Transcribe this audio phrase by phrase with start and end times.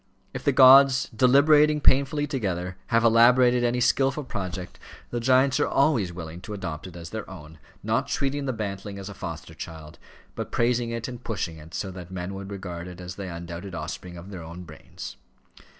[0.33, 4.79] If the gods, deliberating painfully together, have elaborated any skilful project,
[5.11, 8.97] the giants are always willing to adopt it as their own, not treating the bantling
[8.97, 9.99] as a foster child,
[10.33, 13.75] but praising it and pushing it so that men should regard it as the undoubted
[13.75, 15.17] offspring of their own brains.